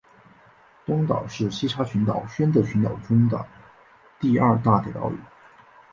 [0.83, 3.45] 东岛是西沙群岛宣德群岛中的
[4.19, 5.19] 第二大的岛屿。